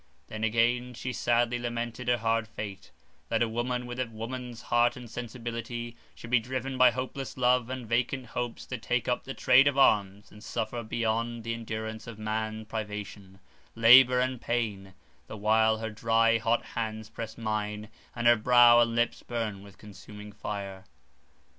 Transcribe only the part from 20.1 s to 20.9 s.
fire.